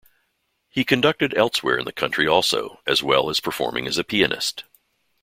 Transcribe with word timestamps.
He 0.67 0.83
conducted 0.83 1.37
elsewhere 1.37 1.77
in 1.77 1.85
the 1.85 1.91
country 1.91 2.25
also, 2.27 2.79
as 2.87 3.03
well 3.03 3.29
as 3.29 3.39
performing 3.39 3.85
as 3.85 3.99
a 3.99 4.03
pianist. 4.03 4.63